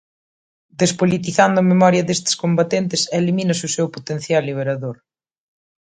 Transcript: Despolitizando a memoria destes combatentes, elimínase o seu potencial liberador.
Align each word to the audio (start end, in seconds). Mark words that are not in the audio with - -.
Despolitizando 0.81 1.57
a 1.59 1.67
memoria 1.71 2.05
destes 2.09 2.35
combatentes, 2.43 3.01
elimínase 3.19 3.63
o 3.69 3.73
seu 3.75 3.87
potencial 3.95 4.41
liberador. 4.49 4.97